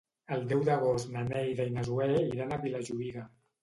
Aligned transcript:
El 0.37 0.47
deu 0.53 0.63
d'agost 0.69 1.13
na 1.17 1.23
Neida 1.29 1.69
i 1.73 1.77
na 1.79 1.87
Zoè 1.93 2.11
iran 2.35 2.61
a 2.61 2.63
Vilajuïga. 2.69 3.33